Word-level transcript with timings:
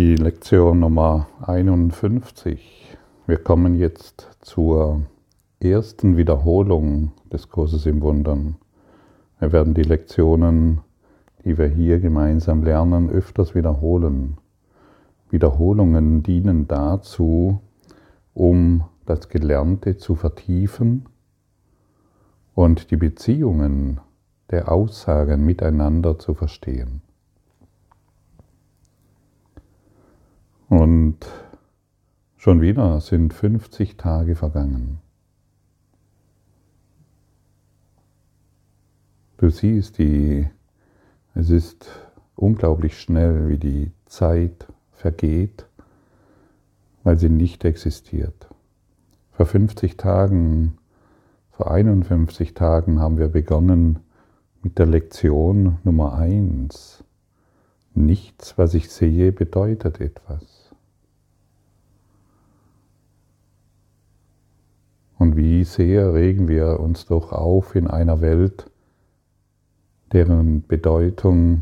Die 0.00 0.16
Lektion 0.16 0.80
Nummer 0.80 1.26
51. 1.42 2.96
Wir 3.26 3.36
kommen 3.36 3.74
jetzt 3.74 4.30
zur 4.40 5.02
ersten 5.62 6.16
Wiederholung 6.16 7.12
des 7.30 7.50
Kurses 7.50 7.84
im 7.84 8.00
Wundern. 8.00 8.56
Wir 9.40 9.52
werden 9.52 9.74
die 9.74 9.82
Lektionen, 9.82 10.80
die 11.44 11.58
wir 11.58 11.66
hier 11.66 12.00
gemeinsam 12.00 12.64
lernen, 12.64 13.10
öfters 13.10 13.54
wiederholen. 13.54 14.38
Wiederholungen 15.28 16.22
dienen 16.22 16.66
dazu, 16.66 17.60
um 18.32 18.84
das 19.04 19.28
Gelernte 19.28 19.98
zu 19.98 20.14
vertiefen 20.14 21.10
und 22.54 22.90
die 22.90 22.96
Beziehungen 22.96 24.00
der 24.50 24.72
Aussagen 24.72 25.44
miteinander 25.44 26.18
zu 26.18 26.32
verstehen. 26.32 27.02
Und 30.70 31.16
schon 32.36 32.60
wieder 32.60 33.00
sind 33.00 33.34
50 33.34 33.96
Tage 33.96 34.36
vergangen. 34.36 35.00
Du 39.36 39.50
siehst, 39.50 39.98
die, 39.98 40.48
es 41.34 41.50
ist 41.50 41.90
unglaublich 42.36 43.00
schnell, 43.00 43.48
wie 43.48 43.58
die 43.58 43.90
Zeit 44.06 44.68
vergeht, 44.92 45.66
weil 47.02 47.18
sie 47.18 47.30
nicht 47.30 47.64
existiert. 47.64 48.48
Vor 49.32 49.46
50 49.46 49.96
Tagen, 49.96 50.78
vor 51.50 51.68
51 51.68 52.54
Tagen 52.54 53.00
haben 53.00 53.18
wir 53.18 53.28
begonnen 53.28 53.98
mit 54.62 54.78
der 54.78 54.86
Lektion 54.86 55.78
Nummer 55.82 56.14
1. 56.14 57.02
Nichts, 57.94 58.56
was 58.56 58.74
ich 58.74 58.88
sehe, 58.88 59.32
bedeutet 59.32 60.00
etwas. 60.00 60.59
Und 65.20 65.36
wie 65.36 65.64
sehr 65.64 66.14
regen 66.14 66.48
wir 66.48 66.80
uns 66.80 67.04
doch 67.04 67.30
auf 67.30 67.74
in 67.74 67.88
einer 67.88 68.22
Welt, 68.22 68.70
deren 70.14 70.66
Bedeutung 70.66 71.60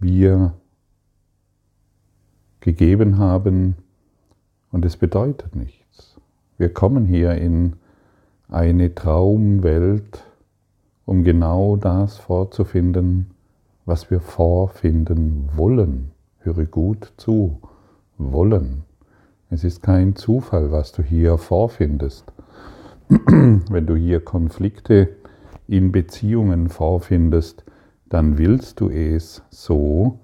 wir 0.00 0.52
gegeben 2.58 3.18
haben 3.18 3.76
und 4.72 4.84
es 4.84 4.96
bedeutet 4.96 5.54
nichts. 5.54 6.20
Wir 6.58 6.74
kommen 6.74 7.04
hier 7.04 7.36
in 7.36 7.76
eine 8.48 8.96
Traumwelt, 8.96 10.24
um 11.04 11.22
genau 11.22 11.76
das 11.76 12.18
vorzufinden, 12.18 13.30
was 13.84 14.10
wir 14.10 14.18
vorfinden 14.18 15.50
wollen. 15.54 16.10
Höre 16.40 16.64
gut 16.64 17.12
zu, 17.16 17.60
wollen. 18.18 18.82
Es 19.48 19.62
ist 19.62 19.82
kein 19.82 20.16
Zufall, 20.16 20.72
was 20.72 20.92
du 20.92 21.02
hier 21.02 21.38
vorfindest. 21.38 22.24
wenn 23.08 23.86
du 23.86 23.94
hier 23.94 24.20
Konflikte 24.20 25.10
in 25.68 25.92
Beziehungen 25.92 26.68
vorfindest, 26.68 27.64
dann 28.08 28.38
willst 28.38 28.80
du 28.80 28.88
es 28.88 29.42
so, 29.50 30.18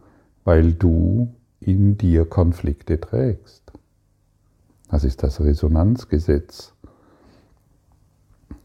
weil 0.44 0.72
du 0.72 1.32
in 1.60 1.96
dir 1.96 2.24
Konflikte 2.24 3.00
trägst. 3.00 3.72
Das 4.88 5.04
ist 5.04 5.22
das 5.22 5.40
Resonanzgesetz. 5.40 6.74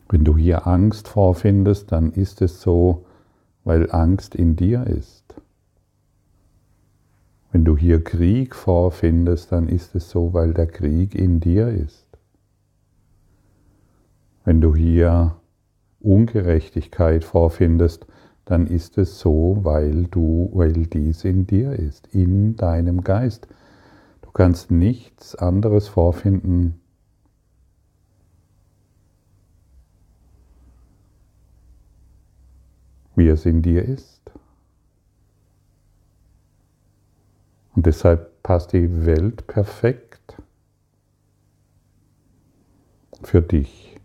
Wenn 0.09 0.23
du 0.23 0.37
hier 0.37 0.65
Angst 0.65 1.07
vorfindest, 1.07 1.91
dann 1.91 2.11
ist 2.11 2.41
es 2.41 2.61
so, 2.61 3.05
weil 3.63 3.91
Angst 3.91 4.33
in 4.33 4.55
dir 4.55 4.87
ist. 4.87 5.35
Wenn 7.51 7.63
du 7.63 7.77
hier 7.77 8.03
Krieg 8.03 8.55
vorfindest, 8.55 9.51
dann 9.51 9.67
ist 9.69 9.95
es 9.95 10.09
so, 10.09 10.33
weil 10.33 10.53
der 10.53 10.67
Krieg 10.67 11.15
in 11.15 11.39
dir 11.39 11.69
ist. 11.69 12.05
Wenn 14.43 14.61
du 14.61 14.75
hier 14.75 15.35
Ungerechtigkeit 15.99 17.23
vorfindest, 17.23 18.05
dann 18.45 18.67
ist 18.67 18.97
es 18.97 19.19
so, 19.19 19.59
weil 19.63 20.05
du, 20.05 20.49
weil 20.53 20.73
dies 20.73 21.25
in 21.25 21.47
dir 21.47 21.73
ist, 21.73 22.07
in 22.13 22.55
deinem 22.55 23.03
Geist. 23.03 23.47
Du 24.21 24.31
kannst 24.31 24.71
nichts 24.71 25.35
anderes 25.35 25.87
vorfinden, 25.89 26.79
wie 33.15 33.27
es 33.27 33.45
in 33.45 33.61
dir 33.61 33.83
ist. 33.83 34.16
Und 37.77 37.85
deshalb 37.85 38.41
passt 38.41 38.73
die 38.73 39.05
Welt 39.05 39.45
perfekt 39.45 40.41
für 43.21 43.43
dich. 43.43 43.95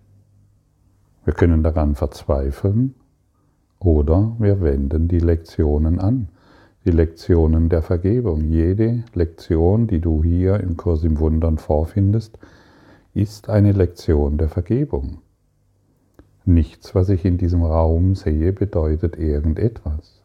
Wir 1.25 1.33
können 1.33 1.63
daran 1.63 1.95
verzweifeln 1.95 2.95
oder 3.79 4.37
wir 4.39 4.61
wenden 4.61 5.09
die 5.09 5.21
Lektionen 5.21 6.01
an, 6.01 6.29
die 6.85 6.91
Lektionen 6.91 7.71
der 7.71 7.81
Vergebung. 7.81 8.45
Jede 8.45 9.05
Lektion, 9.15 9.87
die 9.87 10.03
du 10.03 10.23
hier 10.23 10.61
im 10.61 10.77
Kurs 10.77 11.03
im 11.03 11.19
Wundern 11.19 11.57
vorfindest, 11.57 12.39
ist 13.15 13.49
eine 13.49 13.73
Lektion 13.73 14.37
der 14.37 14.51
Vergebung. 14.51 15.23
Nichts, 16.45 16.95
was 16.95 17.09
ich 17.09 17.25
in 17.25 17.39
diesem 17.39 17.63
Raum 17.63 18.17
sehe, 18.17 18.53
bedeutet 18.53 19.17
irgendetwas. 19.17 20.22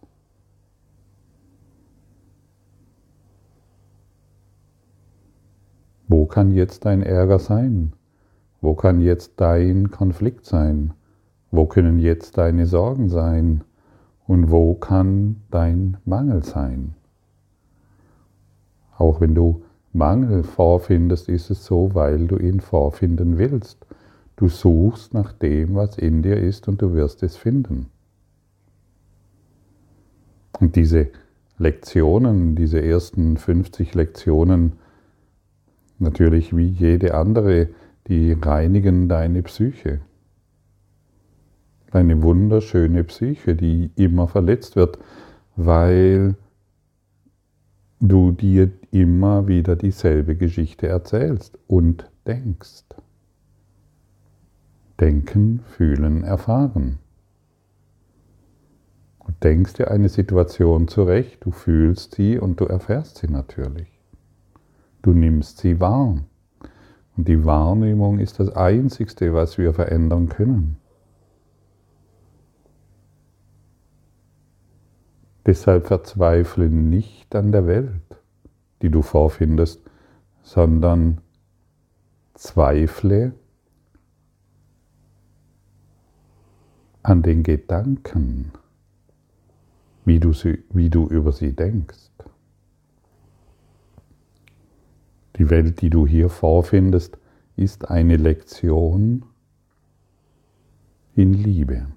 Wo 6.07 6.25
kann 6.25 6.51
jetzt 6.53 6.85
dein 6.85 7.03
Ärger 7.03 7.39
sein? 7.39 7.93
Wo 8.61 8.73
kann 8.73 9.01
jetzt 9.01 9.33
dein 9.37 9.91
Konflikt 9.91 10.45
sein? 10.45 10.93
Wo 11.51 11.65
können 11.65 11.99
jetzt 11.99 12.37
deine 12.37 12.65
Sorgen 12.65 13.09
sein? 13.09 13.63
Und 14.25 14.51
wo 14.51 14.73
kann 14.73 15.37
dein 15.51 15.97
Mangel 16.05 16.43
sein? 16.43 16.95
Auch 18.97 19.21
wenn 19.21 19.35
du 19.35 19.63
Mangel 19.93 20.43
vorfindest, 20.43 21.29
ist 21.29 21.49
es 21.49 21.65
so, 21.65 21.93
weil 21.93 22.27
du 22.27 22.37
ihn 22.37 22.59
vorfinden 22.59 23.37
willst. 23.37 23.85
Du 24.35 24.47
suchst 24.47 25.13
nach 25.13 25.33
dem, 25.33 25.75
was 25.75 25.97
in 25.97 26.21
dir 26.21 26.37
ist, 26.37 26.67
und 26.67 26.81
du 26.81 26.93
wirst 26.93 27.23
es 27.23 27.35
finden. 27.35 27.87
Und 30.59 30.75
diese 30.75 31.07
Lektionen, 31.57 32.55
diese 32.55 32.81
ersten 32.81 33.37
50 33.37 33.95
Lektionen, 33.95 34.73
natürlich 35.99 36.55
wie 36.55 36.67
jede 36.67 37.13
andere 37.13 37.69
die 38.07 38.33
reinigen 38.33 39.09
deine 39.09 39.41
Psyche. 39.43 40.01
Deine 41.91 42.21
wunderschöne 42.21 43.03
Psyche, 43.03 43.55
die 43.55 43.91
immer 43.95 44.27
verletzt 44.27 44.75
wird, 44.75 44.99
weil 45.55 46.35
du 47.99 48.31
dir 48.31 48.71
immer 48.91 49.47
wieder 49.47 49.75
dieselbe 49.75 50.35
Geschichte 50.35 50.87
erzählst 50.87 51.57
und 51.67 52.09
denkst. 52.25 52.83
Denken, 54.99 55.61
fühlen, 55.65 56.23
erfahren. 56.23 56.99
Du 59.25 59.33
denkst 59.43 59.73
dir 59.73 59.91
eine 59.91 60.09
Situation 60.09 60.87
zurecht, 60.87 61.43
du 61.45 61.51
fühlst 61.51 62.15
sie 62.15 62.39
und 62.39 62.59
du 62.59 62.65
erfährst 62.65 63.17
sie 63.17 63.27
natürlich. 63.27 63.96
Du 65.07 65.13
nimmst 65.13 65.59
sie 65.59 65.79
wahr. 65.79 66.17
Und 67.15 67.27
die 67.29 67.45
Wahrnehmung 67.45 68.19
ist 68.19 68.41
das 68.41 68.49
Einzigste, 68.49 69.33
was 69.33 69.57
wir 69.57 69.73
verändern 69.73 70.27
können. 70.27 70.75
Deshalb 75.45 75.87
verzweifle 75.87 76.69
nicht 76.69 77.33
an 77.37 77.53
der 77.53 77.67
Welt, 77.67 78.17
die 78.81 78.89
du 78.89 79.01
vorfindest, 79.01 79.81
sondern 80.43 81.21
zweifle 82.33 83.31
an 87.01 87.21
den 87.21 87.43
Gedanken, 87.43 88.51
wie 90.03 90.19
du, 90.19 90.33
sie, 90.33 90.65
wie 90.69 90.89
du 90.89 91.07
über 91.07 91.31
sie 91.31 91.55
denkst. 91.55 92.11
Die 95.37 95.49
Welt, 95.49 95.81
die 95.81 95.89
du 95.89 96.07
hier 96.07 96.29
vorfindest, 96.29 97.17
ist 97.55 97.89
eine 97.89 98.17
Lektion 98.17 99.25
in 101.15 101.33
Liebe. 101.33 101.87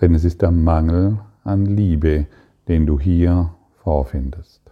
Denn 0.00 0.14
es 0.14 0.24
ist 0.24 0.42
der 0.42 0.50
Mangel 0.50 1.20
an 1.44 1.66
Liebe, 1.66 2.26
den 2.68 2.86
du 2.86 2.98
hier 2.98 3.54
vorfindest. 3.82 4.62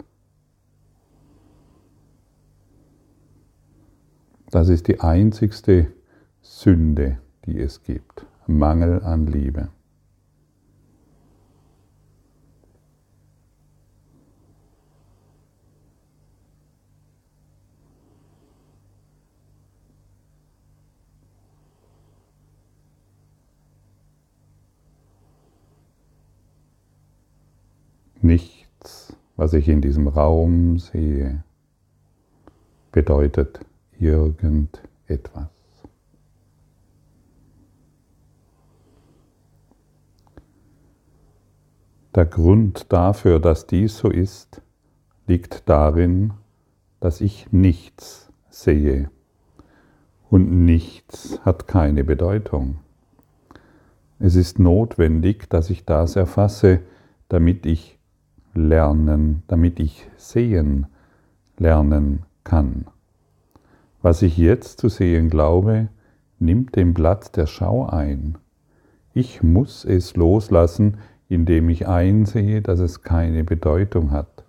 Das 4.50 4.68
ist 4.68 4.88
die 4.88 5.00
einzigste 5.00 5.92
Sünde, 6.40 7.18
die 7.44 7.58
es 7.58 7.82
gibt. 7.82 8.26
Mangel 8.46 9.02
an 9.02 9.26
Liebe. 9.26 9.68
Nichts, 28.28 29.16
was 29.36 29.54
ich 29.54 29.70
in 29.70 29.80
diesem 29.80 30.06
Raum 30.06 30.78
sehe, 30.78 31.44
bedeutet 32.92 33.60
irgendetwas. 33.98 35.48
Der 42.14 42.26
Grund 42.26 42.92
dafür, 42.92 43.40
dass 43.40 43.66
dies 43.66 43.96
so 43.96 44.10
ist, 44.10 44.60
liegt 45.26 45.66
darin, 45.66 46.34
dass 47.00 47.22
ich 47.22 47.50
nichts 47.50 48.30
sehe. 48.50 49.10
Und 50.28 50.66
nichts 50.66 51.40
hat 51.46 51.66
keine 51.66 52.04
Bedeutung. 52.04 52.80
Es 54.18 54.34
ist 54.34 54.58
notwendig, 54.58 55.48
dass 55.48 55.70
ich 55.70 55.86
das 55.86 56.14
erfasse, 56.14 56.80
damit 57.30 57.64
ich 57.64 57.97
lernen, 58.58 59.42
damit 59.46 59.80
ich 59.80 60.08
sehen 60.16 60.86
lernen 61.56 62.24
kann. 62.44 62.86
Was 64.02 64.22
ich 64.22 64.36
jetzt 64.36 64.80
zu 64.80 64.88
sehen 64.88 65.30
glaube, 65.30 65.88
nimmt 66.38 66.76
den 66.76 66.94
Platz 66.94 67.32
der 67.32 67.46
Schau 67.46 67.86
ein. 67.86 68.38
Ich 69.12 69.42
muss 69.42 69.84
es 69.84 70.16
loslassen, 70.16 70.98
indem 71.28 71.68
ich 71.68 71.88
einsehe, 71.88 72.62
dass 72.62 72.80
es 72.80 73.02
keine 73.02 73.44
Bedeutung 73.44 74.10
hat. 74.10 74.44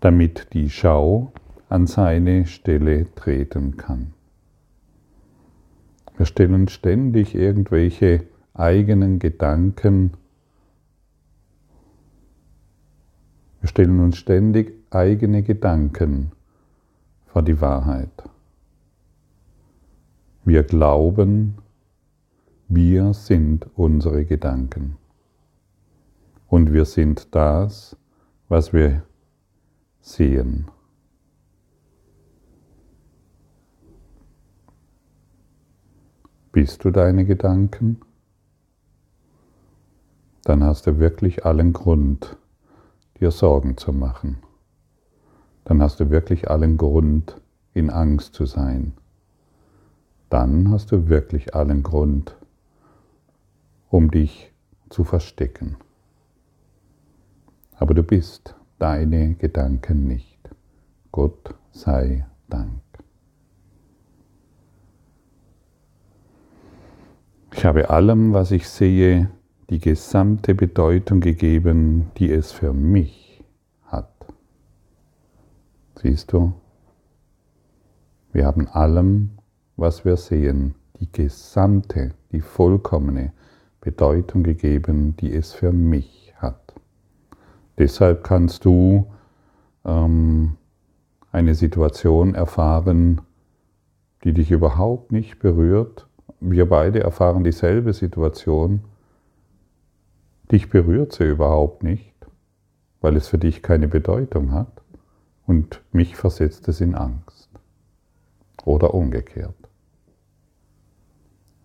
Damit 0.00 0.48
die 0.52 0.70
Schau 0.70 1.32
an 1.68 1.86
seine 1.86 2.46
Stelle 2.46 3.12
treten 3.14 3.76
kann. 3.76 4.12
Wir 6.16 6.26
stellen 6.26 6.68
ständig 6.68 7.34
irgendwelche 7.34 8.24
eigenen 8.52 9.18
Gedanken, 9.18 10.12
wir 13.64 13.68
stellen 13.68 13.98
uns 14.00 14.18
ständig 14.18 14.74
eigene 14.90 15.42
Gedanken 15.42 16.32
vor 17.24 17.40
die 17.40 17.62
Wahrheit. 17.62 18.10
Wir 20.44 20.64
glauben, 20.64 21.56
wir 22.68 23.14
sind 23.14 23.66
unsere 23.74 24.26
Gedanken. 24.26 24.98
Und 26.46 26.74
wir 26.74 26.84
sind 26.84 27.34
das, 27.34 27.96
was 28.50 28.74
wir 28.74 29.02
sehen. 30.02 30.66
Bist 36.52 36.84
du 36.84 36.90
deine 36.90 37.24
Gedanken? 37.24 38.02
Dann 40.42 40.62
hast 40.62 40.86
du 40.86 40.98
wirklich 40.98 41.46
allen 41.46 41.72
Grund, 41.72 42.36
dir 43.20 43.30
Sorgen 43.30 43.76
zu 43.76 43.92
machen. 43.92 44.38
Dann 45.64 45.80
hast 45.82 46.00
du 46.00 46.10
wirklich 46.10 46.50
allen 46.50 46.76
Grund, 46.76 47.40
in 47.72 47.90
Angst 47.90 48.34
zu 48.34 48.46
sein. 48.46 48.92
Dann 50.30 50.70
hast 50.70 50.92
du 50.92 51.08
wirklich 51.08 51.54
allen 51.54 51.82
Grund, 51.82 52.36
um 53.90 54.10
dich 54.10 54.52
zu 54.90 55.04
verstecken. 55.04 55.76
Aber 57.76 57.94
du 57.94 58.02
bist 58.02 58.54
deine 58.78 59.34
Gedanken 59.34 60.06
nicht. 60.06 60.38
Gott 61.10 61.54
sei 61.72 62.26
Dank. 62.48 62.80
Ich 67.52 67.64
habe 67.64 67.90
allem, 67.90 68.32
was 68.32 68.50
ich 68.50 68.68
sehe, 68.68 69.30
die 69.70 69.78
gesamte 69.78 70.54
Bedeutung 70.54 71.20
gegeben, 71.20 72.10
die 72.18 72.30
es 72.30 72.52
für 72.52 72.72
mich 72.72 73.42
hat. 73.84 74.10
Siehst 76.00 76.32
du? 76.32 76.52
Wir 78.32 78.46
haben 78.46 78.68
allem, 78.68 79.30
was 79.76 80.04
wir 80.04 80.16
sehen, 80.16 80.74
die 81.00 81.10
gesamte, 81.10 82.12
die 82.32 82.40
vollkommene 82.40 83.32
Bedeutung 83.80 84.42
gegeben, 84.42 85.16
die 85.16 85.32
es 85.32 85.52
für 85.52 85.72
mich 85.72 86.34
hat. 86.36 86.74
Deshalb 87.78 88.24
kannst 88.24 88.64
du 88.64 89.06
ähm, 89.84 90.56
eine 91.32 91.54
Situation 91.54 92.34
erfahren, 92.34 93.20
die 94.24 94.32
dich 94.32 94.50
überhaupt 94.50 95.12
nicht 95.12 95.38
berührt, 95.38 96.06
wir 96.40 96.68
beide 96.68 97.00
erfahren 97.00 97.44
dieselbe 97.44 97.92
Situation, 97.92 98.80
dich 100.50 100.70
berührt 100.70 101.12
sie 101.12 101.24
überhaupt 101.24 101.82
nicht, 101.82 102.14
weil 103.00 103.16
es 103.16 103.28
für 103.28 103.38
dich 103.38 103.62
keine 103.62 103.88
Bedeutung 103.88 104.52
hat 104.52 104.82
und 105.46 105.82
mich 105.92 106.16
versetzt 106.16 106.68
es 106.68 106.80
in 106.80 106.94
Angst. 106.94 107.50
Oder 108.64 108.94
umgekehrt. 108.94 109.54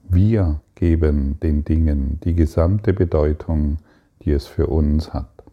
Wir 0.03 0.59
geben 0.75 1.39
den 1.39 1.63
Dingen 1.63 2.19
die 2.23 2.33
gesamte 2.33 2.93
Bedeutung, 2.93 3.77
die 4.23 4.31
es 4.31 4.47
für 4.47 4.67
uns 4.67 5.13
hat. 5.13 5.43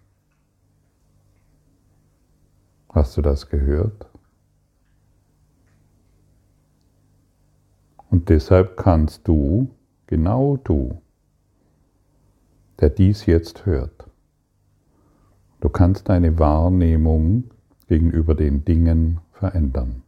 Hast 2.88 3.17
du 3.17 3.22
das 3.22 3.49
gehört? 3.49 4.06
Und 8.11 8.29
deshalb 8.31 8.76
kannst 8.76 9.29
du, 9.29 9.70
genau 10.06 10.56
du, 10.56 11.02
der 12.81 12.90
dies 12.90 13.26
jetzt 13.26 13.67
hört, 13.67 14.06
du 15.61 15.69
kannst 15.69 16.08
deine 16.08 16.38
Wahrnehmung 16.38 17.44
gegenüber 17.88 18.34
den 18.34 18.64
Dingen 18.64 19.20
verändern, 19.32 20.02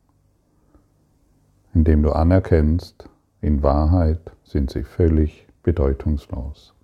indem 1.75 2.03
du 2.03 2.13
anerkennst, 2.13 3.09
in 3.41 3.63
Wahrheit 3.63 4.33
sind 4.43 4.71
sie 4.71 4.83
völlig 4.83 5.47
bedeutungslos. 5.63 6.75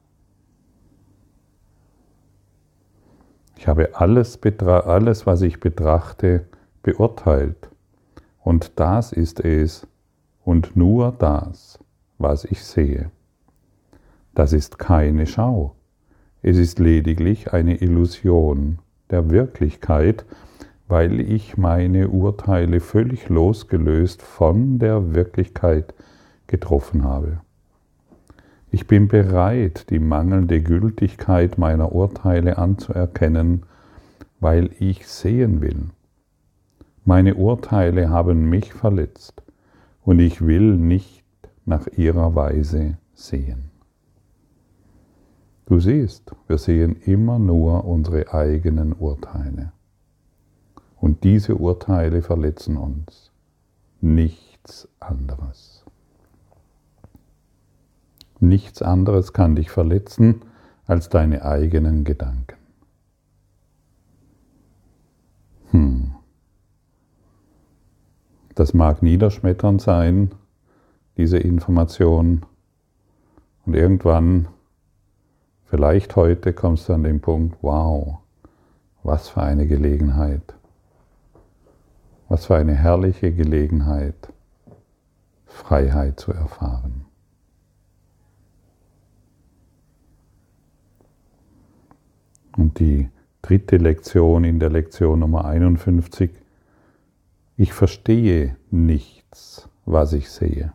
Ich 3.57 3.69
habe 3.69 3.95
alles, 3.95 4.39
alles, 4.61 5.27
was 5.27 5.43
ich 5.43 5.59
betrachte, 5.59 6.47
beurteilt. 6.83 7.71
Und 8.43 8.79
das 8.79 9.13
ist 9.13 9.41
es, 9.41 9.87
und 10.45 10.77
nur 10.77 11.13
das, 11.13 11.79
was 12.19 12.45
ich 12.45 12.63
sehe. 12.63 13.11
Das 14.35 14.53
ist 14.53 14.81
keine 14.81 15.27
Schau. 15.27 15.77
Es 16.43 16.59
ist 16.59 16.81
lediglich 16.81 17.53
eine 17.53 17.77
Illusion 17.81 18.79
der 19.11 19.31
Wirklichkeit, 19.31 20.25
weil 20.89 21.21
ich 21.21 21.57
meine 21.57 22.09
Urteile 22.09 22.81
völlig 22.81 23.29
losgelöst 23.29 24.23
von 24.23 24.81
der 24.81 25.15
Wirklichkeit 25.15 25.95
getroffen 26.49 27.05
habe. 27.05 27.41
Ich 28.73 28.89
bin 28.89 29.07
bereit, 29.07 29.89
die 29.91 30.01
mangelnde 30.01 30.61
Gültigkeit 30.61 31.57
meiner 31.57 31.93
Urteile 31.93 32.59
anzuerkennen, 32.59 33.63
weil 34.41 34.71
ich 34.81 35.07
sehen 35.07 35.61
will. 35.61 35.91
Meine 37.05 37.37
Urteile 37.37 38.11
haben 38.11 38.51
mich 38.51 38.75
verletzt 38.75 39.45
und 40.03 40.19
ich 40.19 40.45
will 40.45 40.77
nicht 40.77 41.25
nach 41.65 41.87
ihrer 41.87 42.35
Weise 42.35 42.99
sehen. 43.15 43.74
Du 45.67 45.81
siehst, 45.81 46.35
wir 46.47 46.59
sehen 46.59 46.97
immer 47.03 47.39
nur 47.39 47.85
unsere 47.85 48.33
eigenen 48.35 48.93
Urteile. 48.93 49.73
Und 51.01 51.25
diese 51.25 51.57
Urteile 51.57 52.23
verletzen 52.23 52.77
uns. 52.77 53.31
Nichts 54.01 54.89
anderes. 55.01 55.85
Nichts 58.41 58.83
anderes 58.83 59.33
kann 59.33 59.57
dich 59.57 59.71
verletzen 59.71 60.43
als 60.87 61.09
deine 61.09 61.45
eigenen 61.45 62.05
Gedanken. 62.05 62.59
Hm. 65.71 66.15
Das 68.55 68.75
mag 68.75 69.03
niederschmetternd 69.03 69.81
sein, 69.81 70.31
diese 71.17 71.39
Information. 71.39 72.45
Und 73.65 73.75
irgendwann, 73.75 74.49
vielleicht 75.67 76.17
heute, 76.17 76.53
kommst 76.53 76.89
du 76.89 76.95
an 76.95 77.03
den 77.03 77.21
Punkt, 77.21 77.57
wow, 77.63 78.19
was 79.03 79.29
für 79.29 79.43
eine 79.43 79.67
Gelegenheit. 79.67 80.55
Was 82.29 82.47
für 82.47 82.57
eine 82.57 82.75
herrliche 82.75 83.33
Gelegenheit, 83.33 84.33
Freiheit 85.47 86.19
zu 86.19 86.33
erfahren. 86.33 87.05
Und 92.57 92.79
die 92.79 93.09
dritte 93.43 93.77
Lektion 93.77 94.45
in 94.45 94.59
der 94.59 94.71
Lektion 94.71 95.19
Nummer 95.19 95.45
51 95.45 96.31
ich 97.57 97.73
verstehe 97.73 98.57
nichts, 98.71 99.69
was 99.85 100.13
ich 100.13 100.31
sehe. 100.31 100.73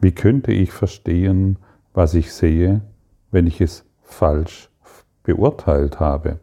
Wie 0.00 0.12
könnte 0.12 0.52
ich 0.52 0.72
verstehen, 0.72 1.58
was 1.94 2.14
ich 2.14 2.32
sehe, 2.32 2.80
wenn 3.36 3.46
ich 3.46 3.60
es 3.60 3.84
falsch 4.00 4.70
beurteilt 5.22 6.00
habe. 6.00 6.38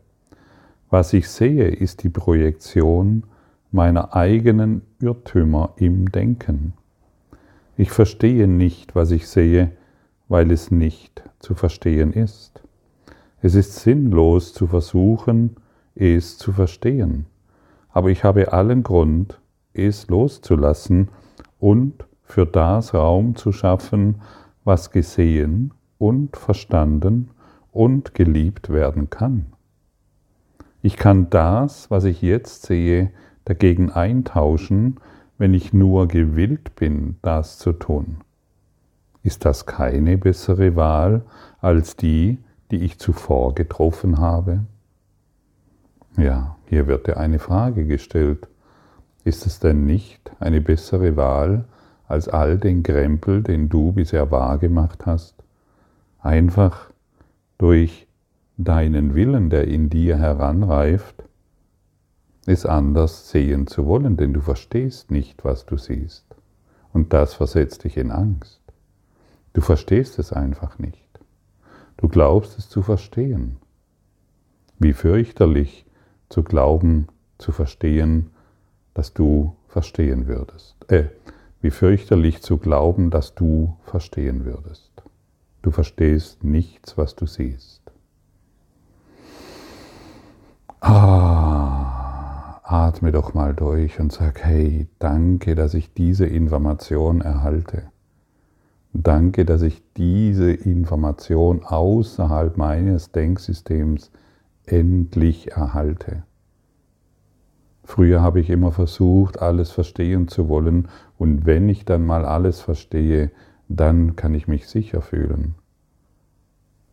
Was 0.92 1.12
ich 1.14 1.28
sehe, 1.28 1.70
ist 1.70 2.04
die 2.04 2.10
Projektion 2.10 3.24
meiner 3.72 4.16
eigenen 4.16 4.84
Irrtümer 5.02 5.74
im 5.78 6.12
Denken. 6.12 6.74
Ich 7.78 7.90
verstehe 7.90 8.48
nicht, 8.48 8.94
was 8.94 9.10
ich 9.10 9.28
sehe, 9.28 9.72
weil 10.28 10.52
es 10.52 10.70
nicht 10.70 11.24
zu 11.40 11.56
verstehen 11.56 12.14
ist. 12.14 12.62
Es 13.42 13.56
ist 13.56 13.74
sinnlos 13.78 14.54
zu 14.54 14.68
versuchen, 14.68 15.56
es 15.96 16.38
zu 16.38 16.52
verstehen, 16.52 17.26
aber 17.90 18.10
ich 18.12 18.24
habe 18.24 18.54
allen 18.54 18.84
Grund, 18.84 19.40
es 19.74 20.10
loszulassen 20.10 21.10
und 21.60 22.06
für 22.22 22.46
das 22.46 22.94
Raum 22.94 23.36
zu 23.36 23.52
schaffen, 23.52 24.22
was 24.64 24.92
gesehen 24.92 25.74
und 25.98 26.38
verstanden 26.38 27.32
und 27.72 28.14
geliebt 28.14 28.70
werden 28.70 29.10
kann. 29.10 29.48
Ich 30.82 30.98
kann 30.98 31.30
das, 31.30 31.90
was 31.90 32.04
ich 32.04 32.22
jetzt 32.22 32.66
sehe, 32.66 33.12
dagegen 33.46 33.90
eintauschen, 33.92 35.00
wenn 35.38 35.54
ich 35.54 35.74
nur 35.74 36.08
gewillt 36.08 36.76
bin, 36.76 37.18
das 37.22 37.58
zu 37.58 37.74
tun. 37.74 38.18
Ist 39.24 39.46
das 39.46 39.66
keine 39.66 40.18
bessere 40.18 40.76
Wahl 40.76 41.24
als 41.62 41.96
die, 41.96 42.40
die 42.72 42.84
ich 42.84 43.00
zuvor 43.00 43.56
getroffen 43.56 44.18
habe? 44.18 44.66
Ja, 46.18 46.58
hier 46.68 46.88
wird 46.88 47.08
dir 47.08 47.18
eine 47.18 47.40
Frage 47.40 47.86
gestellt. 47.86 48.48
Ist 49.24 49.46
es 49.46 49.60
denn 49.60 49.86
nicht 49.86 50.32
eine 50.40 50.60
bessere 50.60 51.16
Wahl 51.16 51.66
als 52.08 52.28
all 52.28 52.58
den 52.58 52.84
Krempel, 52.84 53.42
den 53.42 53.70
du 53.70 53.94
bisher 53.94 54.30
wahrgemacht 54.30 55.06
hast? 55.06 55.33
Einfach 56.24 56.90
durch 57.58 58.08
deinen 58.56 59.14
Willen, 59.14 59.50
der 59.50 59.68
in 59.68 59.90
dir 59.90 60.18
heranreift, 60.18 61.22
es 62.46 62.66
anders 62.66 63.30
sehen 63.30 63.68
zu 63.68 63.86
wollen, 63.86 64.16
denn 64.16 64.34
du 64.34 64.40
verstehst 64.40 65.12
nicht, 65.12 65.44
was 65.44 65.66
du 65.66 65.78
siehst. 65.78 66.26
Und 66.94 67.12
das 67.12 67.34
versetzt 67.34 67.84
dich 67.84 67.98
in 67.98 68.10
Angst. 68.10 68.62
Du 69.52 69.60
verstehst 69.60 70.18
es 70.18 70.32
einfach 70.32 70.80
nicht. 70.80 71.20
Du 71.98 72.08
glaubst 72.08 72.58
es 72.58 72.70
zu 72.70 72.82
verstehen. 72.82 73.58
Wie 74.80 74.94
fürchterlich 74.94 75.86
zu 76.30 76.44
glauben, 76.44 77.08
zu 77.38 77.52
verstehen, 77.52 78.30
dass 78.94 79.14
du 79.14 79.58
verstehen 79.68 80.28
würdest. 80.28 80.90
Äh, 80.90 81.10
wie 81.60 81.72
fürchterlich 81.72 82.42
zu 82.42 82.58
glauben, 82.58 83.10
dass 83.10 83.36
du 83.36 83.76
verstehen 83.84 84.46
würdest. 84.46 85.04
Du 85.64 85.72
verstehst 85.72 86.44
nichts, 86.44 86.98
was 86.98 87.16
du 87.16 87.26
siehst. 87.26 87.82
Ah, 90.82 92.60
atme 92.64 93.14
doch 93.14 93.34
mal 93.34 93.54
durch 93.54 93.98
und 93.98 94.12
sag, 94.12 94.44
hey, 94.44 94.90
danke, 95.00 95.56
dass 95.56 95.74
ich 95.74 95.94
diese 95.94 96.26
Information 96.26 97.22
erhalte. 97.22 97.84
Danke, 98.92 99.46
dass 99.46 99.62
ich 99.62 99.82
diese 99.96 100.52
Information 100.52 101.64
außerhalb 101.64 102.58
meines 102.58 103.14
Denksystems 103.14 104.12
endlich 104.66 105.54
erhalte. 105.54 106.24
Früher 107.86 108.22
habe 108.22 108.42
ich 108.42 108.50
immer 108.50 108.74
versucht, 108.74 109.42
alles 109.42 109.72
verstehen 109.72 110.28
zu 110.28 110.50
wollen, 110.50 110.90
und 111.18 111.46
wenn 111.46 111.70
ich 111.70 111.86
dann 111.86 112.06
mal 112.06 112.26
alles 112.26 112.60
verstehe, 112.60 113.32
dann 113.76 114.16
kann 114.16 114.34
ich 114.36 114.48
mich 114.48 114.68
sicher 114.68 115.02
fühlen. 115.02 115.56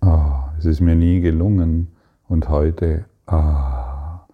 Ah, 0.01 0.53
es 0.59 0.65
ist 0.65 0.81
mir 0.81 0.95
nie 0.95 1.21
gelungen 1.21 1.89
und 2.27 2.49
heute 2.49 3.05
ah, 3.27 4.27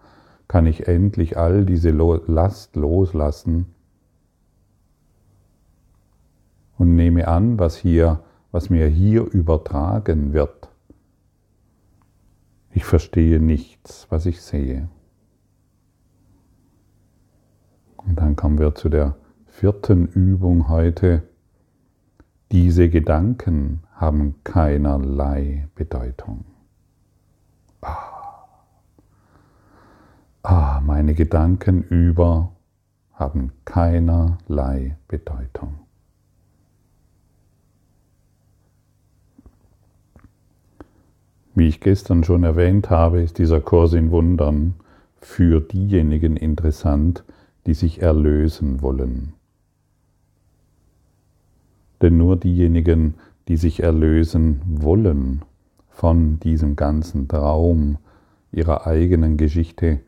kann 0.47 0.65
ich 0.65 0.87
endlich 0.87 1.37
all 1.37 1.65
diese 1.65 1.91
Last 1.91 2.75
loslassen 2.75 3.65
und 6.77 6.95
nehme 6.95 7.27
an, 7.27 7.59
was 7.59 7.75
hier, 7.75 8.23
was 8.51 8.69
mir 8.69 8.87
hier 8.87 9.23
übertragen 9.23 10.31
wird. 10.31 10.69
Ich 12.71 12.85
verstehe 12.85 13.39
nichts, 13.41 14.07
was 14.09 14.25
ich 14.25 14.41
sehe. 14.41 14.87
Und 17.97 18.19
dann 18.19 18.35
kommen 18.35 18.57
wir 18.57 18.73
zu 18.75 18.87
der 18.87 19.17
vierten 19.47 20.05
Übung 20.05 20.69
heute. 20.69 21.23
Diese 22.51 22.89
Gedanken 22.89 23.81
haben 23.93 24.35
keinerlei 24.45 25.67
Bedeutung. 25.75 26.45
Ah. 27.81 28.45
ah, 30.43 30.81
meine 30.81 31.13
Gedanken 31.13 31.83
über 31.83 32.53
haben 33.13 33.51
keinerlei 33.65 34.97
Bedeutung. 35.07 35.79
Wie 41.53 41.67
ich 41.67 41.81
gestern 41.81 42.23
schon 42.23 42.43
erwähnt 42.43 42.89
habe, 42.89 43.21
ist 43.21 43.39
dieser 43.39 43.59
Kurs 43.59 43.93
in 43.93 44.11
Wundern 44.11 44.75
für 45.19 45.59
diejenigen 45.59 46.37
interessant, 46.37 47.25
die 47.65 47.73
sich 47.73 48.01
erlösen 48.01 48.81
wollen. 48.81 49.33
Denn 52.01 52.17
nur 52.17 52.37
diejenigen, 52.37 53.15
die 53.47 53.57
sich 53.57 53.81
erlösen 53.81 54.61
wollen 54.65 55.43
von 55.89 56.39
diesem 56.39 56.75
ganzen 56.75 57.27
Traum 57.27 57.97
ihrer 58.51 58.85
eigenen 58.85 59.37
Geschichte, 59.37 59.99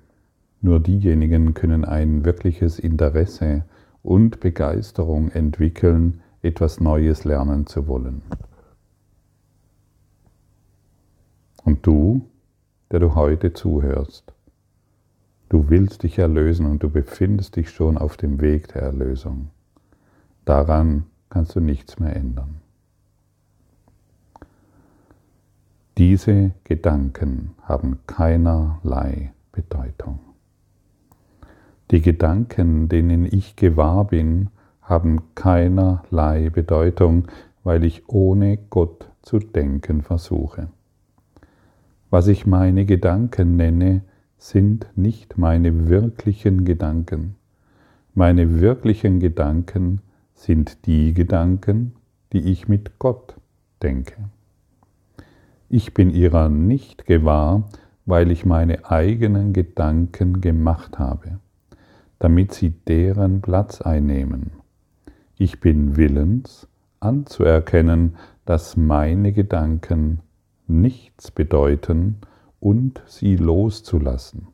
nur 0.62 0.80
diejenigen 0.80 1.54
können 1.54 1.86
ein 1.86 2.26
wirkliches 2.26 2.80
Interesse 2.80 3.64
und 4.04 4.40
Begeisterung 4.40 5.30
entwickeln, 5.30 6.22
etwas 6.42 6.80
Neues 6.80 7.24
lernen 7.24 7.66
zu 7.66 7.88
wollen. 7.88 8.22
Und 11.64 11.86
du, 11.86 12.22
der 12.92 13.00
du 13.00 13.16
heute 13.16 13.54
zuhörst, 13.54 14.34
du 15.50 15.70
willst 15.70 16.04
dich 16.04 16.18
erlösen 16.20 16.66
und 16.66 16.84
du 16.84 16.90
befindest 16.90 17.56
dich 17.56 17.70
schon 17.70 17.98
auf 17.98 18.18
dem 18.18 18.42
Weg 18.42 18.70
der 18.70 18.84
Erlösung. 18.84 19.50
Daran 20.46 21.06
kannst 21.30 21.56
du 21.56 21.60
nichts 21.60 22.00
mehr 22.00 22.16
ändern. 22.16 22.62
Diese 25.98 26.52
Gedanken 26.64 27.56
haben 27.62 28.00
keinerlei 28.08 29.34
Bedeutung. 29.52 30.20
Die 31.92 32.02
Gedanken, 32.02 32.88
denen 32.88 33.26
ich 33.26 33.56
gewahr 33.56 34.06
bin, 34.06 34.50
haben 34.82 35.36
keinerlei 35.36 36.50
Bedeutung, 36.50 37.28
weil 37.64 37.84
ich 37.84 38.08
ohne 38.08 38.58
Gott 38.70 39.10
zu 39.22 39.40
denken 39.40 40.02
versuche. 40.02 40.70
Was 42.10 42.28
ich 42.28 42.48
meine 42.48 42.86
Gedanken 42.86 43.56
nenne, 43.56 44.02
sind 44.38 44.88
nicht 44.96 45.38
meine 45.38 45.90
wirklichen 45.90 46.64
Gedanken. 46.64 47.36
Meine 48.16 48.62
wirklichen 48.62 49.20
Gedanken 49.20 50.02
sind 50.40 50.86
die 50.86 51.14
Gedanken, 51.14 51.94
die 52.32 52.52
ich 52.52 52.70
mit 52.70 52.98
Gott 52.98 53.36
denke. 53.84 54.30
Ich 55.68 55.94
bin 55.94 56.10
ihrer 56.10 56.48
nicht 56.48 57.06
gewahr, 57.06 57.70
weil 58.06 58.32
ich 58.32 58.46
meine 58.46 58.90
eigenen 58.90 59.52
Gedanken 59.52 60.40
gemacht 60.40 60.98
habe, 60.98 61.40
damit 62.20 62.54
sie 62.54 62.70
deren 62.70 63.42
Platz 63.42 63.82
einnehmen. 63.82 64.52
Ich 65.38 65.60
bin 65.60 65.98
willens 65.98 66.68
anzuerkennen, 67.02 68.16
dass 68.46 68.78
meine 68.78 69.34
Gedanken 69.34 70.22
nichts 70.68 71.32
bedeuten 71.32 72.16
und 72.62 73.04
sie 73.08 73.36
loszulassen. 73.36 74.48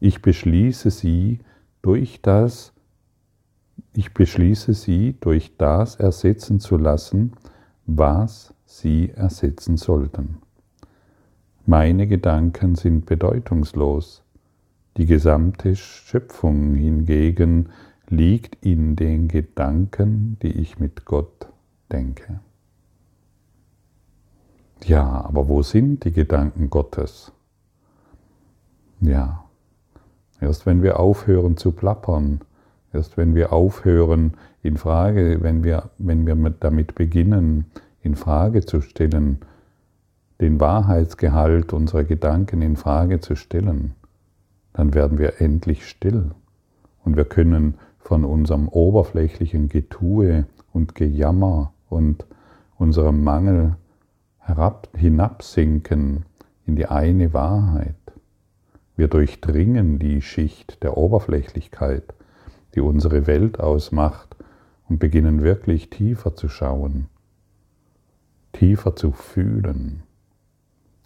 Ich 0.00 0.20
beschließe 0.20 0.90
sie 0.90 1.38
durch 1.80 2.20
das 2.22 2.72
ich 3.92 4.14
beschließe 4.14 4.74
sie 4.74 5.16
durch 5.20 5.56
das 5.56 5.96
ersetzen 5.96 6.60
zu 6.60 6.76
lassen, 6.76 7.32
was 7.86 8.54
sie 8.66 9.10
ersetzen 9.10 9.76
sollten. 9.76 10.38
Meine 11.66 12.06
Gedanken 12.06 12.74
sind 12.74 13.06
bedeutungslos, 13.06 14.22
die 14.96 15.06
gesamte 15.06 15.76
Schöpfung 15.76 16.74
hingegen 16.74 17.68
liegt 18.08 18.64
in 18.64 18.96
den 18.96 19.28
Gedanken, 19.28 20.36
die 20.42 20.52
ich 20.52 20.78
mit 20.78 21.04
Gott 21.04 21.48
denke. 21.92 22.40
Ja, 24.84 25.24
aber 25.24 25.48
wo 25.48 25.62
sind 25.62 26.04
die 26.04 26.12
Gedanken 26.12 26.70
Gottes? 26.70 27.32
Ja, 29.00 29.44
erst 30.40 30.66
wenn 30.66 30.82
wir 30.82 30.98
aufhören 30.98 31.56
zu 31.56 31.72
plappern, 31.72 32.40
Erst 32.92 33.16
wenn 33.16 33.34
wir 33.34 33.52
aufhören, 33.52 34.34
in 34.62 34.76
Frage, 34.76 35.38
wenn 35.40 35.64
wir, 35.64 35.90
wenn 35.98 36.26
wir 36.26 36.36
damit 36.50 36.94
beginnen, 36.94 37.66
in 38.02 38.14
Frage 38.14 38.64
zu 38.64 38.80
stellen, 38.80 39.38
den 40.40 40.58
Wahrheitsgehalt 40.60 41.72
unserer 41.72 42.04
Gedanken 42.04 42.62
in 42.62 42.76
Frage 42.76 43.20
zu 43.20 43.36
stellen, 43.36 43.94
dann 44.72 44.94
werden 44.94 45.18
wir 45.18 45.40
endlich 45.40 45.86
still 45.86 46.30
und 47.04 47.16
wir 47.16 47.24
können 47.24 47.74
von 47.98 48.24
unserem 48.24 48.68
oberflächlichen 48.68 49.68
Getue 49.68 50.46
und 50.72 50.94
Gejammer 50.94 51.72
und 51.88 52.24
unserem 52.76 53.22
Mangel 53.22 53.76
herab, 54.38 54.88
hinabsinken 54.96 56.24
in 56.66 56.76
die 56.76 56.86
eine 56.86 57.32
Wahrheit. 57.32 57.94
Wir 58.96 59.08
durchdringen 59.08 59.98
die 59.98 60.22
Schicht 60.22 60.82
der 60.82 60.96
Oberflächlichkeit, 60.96 62.04
die 62.74 62.80
unsere 62.80 63.26
Welt 63.26 63.60
ausmacht, 63.60 64.36
und 64.90 64.98
beginnen 64.98 65.42
wirklich 65.42 65.88
tiefer 65.88 66.34
zu 66.34 66.48
schauen, 66.48 67.06
tiefer 68.52 68.96
zu 68.96 69.12
fühlen 69.12 70.02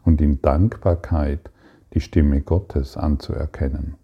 und 0.04 0.22
in 0.22 0.40
Dankbarkeit 0.40 1.50
die 1.92 2.00
Stimme 2.00 2.40
Gottes 2.40 2.96
anzuerkennen. 2.96 3.94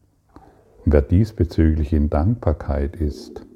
Und 0.84 0.92
wer 0.92 1.00
diesbezüglich 1.02 1.94
in 1.94 2.10
Dankbarkeit 2.10 2.94
ist, 2.94 3.46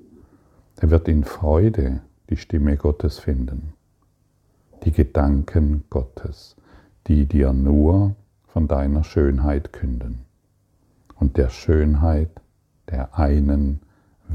der 0.81 0.91
wird 0.91 1.09
in 1.09 1.25
Freude 1.25 2.01
die 2.31 2.39
Stimme 2.39 2.79
Gottes 2.79 3.19
finden, 3.19 3.75
die 4.85 4.93
Gedanken 4.93 5.85
Gottes, 5.91 6.57
die 7.07 7.27
dir 7.27 7.53
nur 7.53 8.17
von 8.47 8.67
deiner 8.67 9.05
Schönheit 9.05 9.75
künden 9.75 10.25
und 11.17 11.37
der 11.37 11.51
Schönheit 11.51 12.31
der 12.89 13.19
einen 13.19 13.81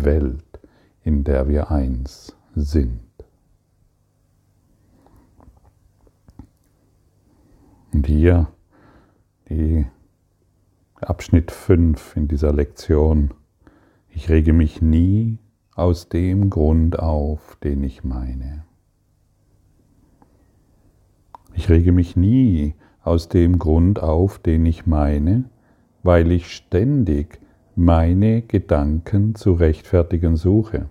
Welt, 0.04 0.60
in 1.04 1.24
der 1.24 1.48
wir 1.48 1.72
eins 1.72 2.36
sind. 2.56 3.00
Und 7.94 8.06
hier 8.06 8.48
die 9.50 9.86
Abschnitt 10.96 11.52
5 11.52 12.16
in 12.16 12.28
dieser 12.28 12.54
Lektion. 12.54 13.34
Ich 14.10 14.30
rege 14.30 14.54
mich 14.54 14.82
nie 14.82 15.38
aus 15.76 16.10
dem 16.10 16.50
Grund 16.50 17.00
auf, 17.00 17.58
den 17.64 17.84
ich 17.84 18.04
meine. 18.04 18.66
Ich 21.54 21.70
rege 21.70 21.92
mich 21.92 22.16
nie 22.16 22.76
aus 23.02 23.30
dem 23.30 23.60
Grund 23.60 24.02
auf, 24.02 24.40
den 24.40 24.66
ich 24.66 24.86
meine, 24.86 25.50
weil 26.04 26.32
ich 26.32 26.54
ständig 26.54 27.40
meine 27.82 28.42
Gedanken 28.42 29.36
zu 29.36 29.54
rechtfertigen 29.54 30.36
suche. 30.36 30.90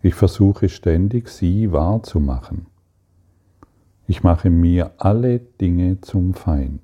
Ich 0.00 0.14
versuche 0.14 0.70
ständig, 0.70 1.28
sie 1.28 1.72
wahrzumachen. 1.72 2.64
Ich 4.06 4.22
mache 4.22 4.48
mir 4.48 4.92
alle 4.96 5.40
Dinge 5.40 6.00
zum 6.00 6.32
Feind, 6.32 6.80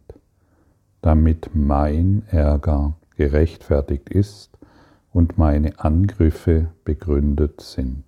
damit 1.01 1.53
mein 1.55 2.25
Ärger 2.27 2.95
gerechtfertigt 3.17 4.11
ist 4.11 4.51
und 5.15 5.39
meine 5.39 5.79
Angriffe 5.79 6.69
begründet 6.85 7.63
sind. 7.63 8.05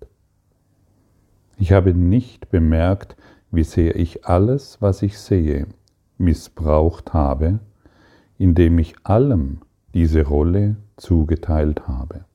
Ich 1.57 1.71
habe 1.71 1.95
nicht 1.95 2.51
bemerkt, 2.51 3.15
wie 3.49 3.63
sehr 3.63 3.95
ich 3.95 4.27
alles, 4.27 4.79
was 4.79 5.01
ich 5.01 5.17
sehe, 5.17 5.65
missbraucht 6.19 7.13
habe, 7.13 7.61
indem 8.37 8.77
ich 8.77 8.93
allem 9.03 9.61
diese 9.95 10.23
Rolle 10.23 10.75
zugeteilt 10.97 11.87
habe. 11.87 12.25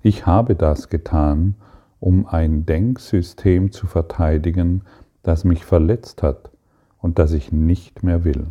Ich 0.00 0.26
habe 0.26 0.56
das 0.56 0.88
getan, 0.88 1.54
um 2.00 2.26
ein 2.26 2.64
Denksystem 2.66 3.70
zu 3.70 3.86
verteidigen, 3.86 4.82
das 5.22 5.44
mich 5.44 5.66
verletzt 5.66 6.22
hat 6.22 6.50
und 6.98 7.18
das 7.18 7.32
ich 7.32 7.52
nicht 7.52 8.02
mehr 8.02 8.24
will. 8.24 8.46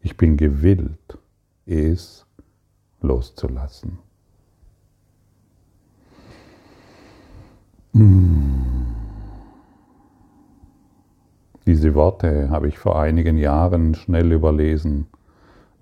Ich 0.00 0.16
bin 0.16 0.36
gewillt, 0.36 1.16
es 1.64 2.26
loszulassen. 3.00 3.98
Diese 11.66 11.94
Worte 11.94 12.50
habe 12.50 12.66
ich 12.66 12.78
vor 12.78 12.98
einigen 12.98 13.38
Jahren 13.38 13.94
schnell 13.94 14.32
überlesen, 14.32 15.06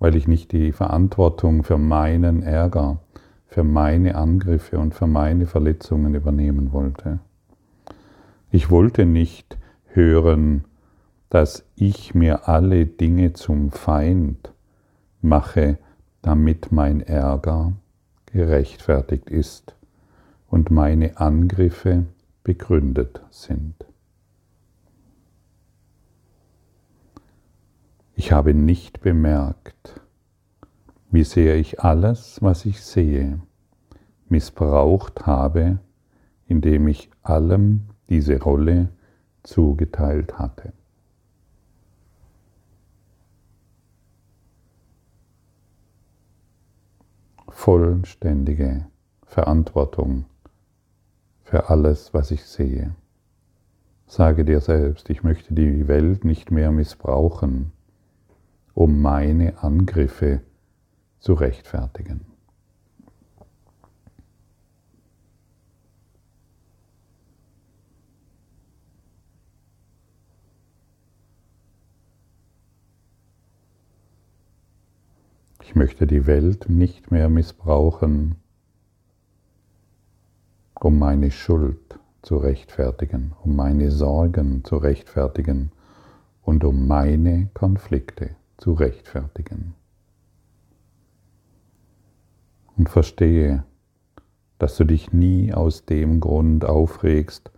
weil 0.01 0.15
ich 0.15 0.27
nicht 0.27 0.51
die 0.51 0.71
Verantwortung 0.71 1.63
für 1.63 1.77
meinen 1.77 2.41
Ärger, 2.41 2.97
für 3.45 3.63
meine 3.63 4.15
Angriffe 4.15 4.79
und 4.79 4.95
für 4.95 5.05
meine 5.05 5.45
Verletzungen 5.45 6.15
übernehmen 6.15 6.73
wollte. 6.73 7.19
Ich 8.49 8.71
wollte 8.71 9.05
nicht 9.05 9.59
hören, 9.85 10.65
dass 11.29 11.63
ich 11.75 12.15
mir 12.15 12.49
alle 12.49 12.87
Dinge 12.87 13.33
zum 13.33 13.69
Feind 13.69 14.51
mache, 15.21 15.77
damit 16.23 16.71
mein 16.71 17.01
Ärger 17.01 17.73
gerechtfertigt 18.25 19.29
ist 19.29 19.75
und 20.47 20.71
meine 20.71 21.19
Angriffe 21.19 22.05
begründet 22.43 23.21
sind. 23.29 23.75
Ich 28.23 28.31
habe 28.31 28.53
nicht 28.53 29.01
bemerkt, 29.01 29.99
wie 31.09 31.23
sehr 31.23 31.55
ich 31.55 31.79
alles, 31.79 32.39
was 32.39 32.65
ich 32.65 32.83
sehe, 32.83 33.41
missbraucht 34.29 35.25
habe, 35.25 35.79
indem 36.45 36.87
ich 36.87 37.09
allem 37.23 37.87
diese 38.09 38.39
Rolle 38.39 38.89
zugeteilt 39.41 40.37
hatte. 40.37 40.71
Vollständige 47.49 48.85
Verantwortung 49.25 50.25
für 51.41 51.71
alles, 51.71 52.13
was 52.13 52.29
ich 52.29 52.43
sehe. 52.43 52.95
Sage 54.05 54.45
dir 54.45 54.61
selbst, 54.61 55.09
ich 55.09 55.23
möchte 55.23 55.55
die 55.55 55.87
Welt 55.87 56.23
nicht 56.23 56.51
mehr 56.51 56.71
missbrauchen, 56.71 57.71
um 58.73 59.01
meine 59.01 59.61
Angriffe 59.63 60.41
zu 61.19 61.33
rechtfertigen. 61.33 62.25
Ich 75.63 75.75
möchte 75.75 76.05
die 76.05 76.25
Welt 76.25 76.69
nicht 76.69 77.11
mehr 77.11 77.29
missbrauchen, 77.29 78.35
um 80.79 80.99
meine 80.99 81.31
Schuld 81.31 81.97
zu 82.23 82.37
rechtfertigen, 82.37 83.33
um 83.41 83.55
meine 83.55 83.89
Sorgen 83.89 84.63
zu 84.65 84.75
rechtfertigen 84.77 85.71
und 86.41 86.63
um 86.63 86.87
meine 86.87 87.49
Konflikte 87.53 88.35
zu 88.61 88.73
rechtfertigen. 88.73 89.73
Und 92.77 92.89
verstehe, 92.89 93.63
dass 94.59 94.77
du 94.77 94.83
dich 94.83 95.11
nie 95.11 95.51
aus 95.51 95.85
dem 95.85 96.19
Grund 96.19 96.63
aufregst, 96.63 97.51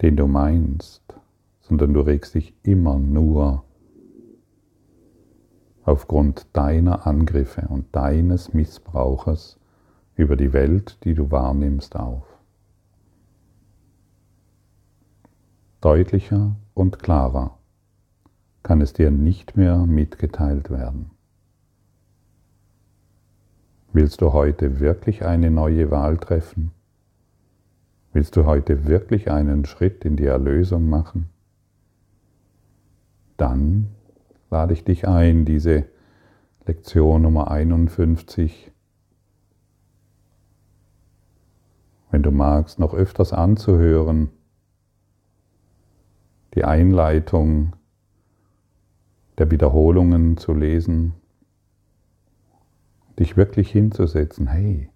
den 0.00 0.16
du 0.16 0.28
meinst, 0.28 1.02
sondern 1.60 1.94
du 1.94 2.00
regst 2.00 2.36
dich 2.36 2.54
immer 2.62 2.98
nur 3.00 3.64
aufgrund 5.82 6.46
deiner 6.52 7.04
Angriffe 7.06 7.66
und 7.68 7.86
deines 7.90 8.54
Missbrauches 8.54 9.58
über 10.14 10.36
die 10.36 10.52
Welt, 10.52 10.98
die 11.02 11.14
du 11.14 11.32
wahrnimmst, 11.32 11.96
auf. 11.96 12.24
Deutlicher 15.80 16.54
und 16.74 17.00
klarer 17.00 17.57
kann 18.68 18.82
es 18.82 18.92
dir 18.92 19.10
nicht 19.10 19.56
mehr 19.56 19.78
mitgeteilt 19.78 20.68
werden. 20.68 21.10
Willst 23.94 24.20
du 24.20 24.34
heute 24.34 24.78
wirklich 24.78 25.24
eine 25.24 25.50
neue 25.50 25.90
Wahl 25.90 26.18
treffen? 26.18 26.72
Willst 28.12 28.36
du 28.36 28.44
heute 28.44 28.86
wirklich 28.86 29.30
einen 29.30 29.64
Schritt 29.64 30.04
in 30.04 30.16
die 30.16 30.26
Erlösung 30.26 30.86
machen? 30.86 31.30
Dann 33.38 33.88
lade 34.50 34.74
ich 34.74 34.84
dich 34.84 35.08
ein, 35.08 35.46
diese 35.46 35.86
Lektion 36.66 37.22
Nummer 37.22 37.50
51 37.50 38.70
wenn 42.10 42.22
du 42.22 42.30
magst, 42.30 42.78
noch 42.78 42.92
öfters 42.92 43.32
anzuhören. 43.32 44.28
Die 46.54 46.64
Einleitung 46.64 47.72
der 49.38 49.50
Wiederholungen 49.50 50.36
zu 50.36 50.52
lesen, 50.52 51.14
dich 53.18 53.36
wirklich 53.36 53.70
hinzusetzen, 53.70 54.48
hey, 54.48 54.90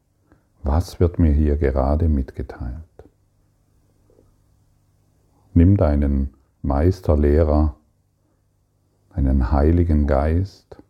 was 0.63 1.01
wird 1.01 1.19
mir 1.19 1.33
hier 1.33 1.57
gerade 1.57 2.09
mitgeteilt? 2.09 2.83
Nimm 5.55 5.77
deinen 5.77 6.35
Meister, 6.63 7.17
Lehrer 7.17 7.77
einen 9.11 9.53
Heiligen 9.53 10.07
Geist 10.07 10.83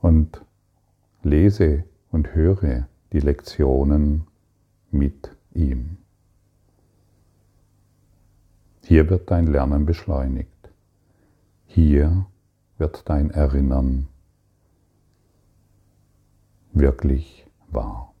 und 0.00 0.44
lese 1.22 1.84
und 2.10 2.34
höre 2.34 2.86
die 3.12 3.20
Lektionen 3.20 4.26
mit 4.90 5.36
ihm. 5.52 5.96
Hier 8.84 9.08
wird 9.10 9.30
dein 9.30 9.46
Lernen 9.46 9.86
beschleunigt. 9.86 10.53
Hier 11.74 12.26
wird 12.78 13.08
dein 13.08 13.32
Erinnern 13.32 14.06
wirklich 16.72 17.48
wahr. 17.68 18.14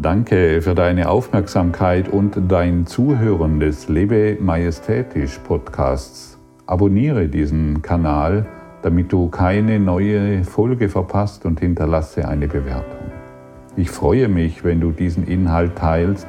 Danke 0.00 0.62
für 0.62 0.76
deine 0.76 1.08
Aufmerksamkeit 1.08 2.08
und 2.08 2.40
dein 2.46 2.86
Zuhören 2.86 3.58
des 3.58 3.88
Lebe 3.88 4.36
Majestätisch 4.40 5.38
Podcasts. 5.38 6.38
Abonniere 6.66 7.26
diesen 7.26 7.82
Kanal, 7.82 8.46
damit 8.82 9.10
du 9.10 9.28
keine 9.28 9.80
neue 9.80 10.44
Folge 10.44 10.88
verpasst 10.88 11.44
und 11.46 11.58
hinterlasse 11.58 12.28
eine 12.28 12.46
Bewertung. 12.46 13.10
Ich 13.74 13.90
freue 13.90 14.28
mich, 14.28 14.62
wenn 14.62 14.80
du 14.80 14.92
diesen 14.92 15.26
Inhalt 15.26 15.74
teilst, 15.74 16.28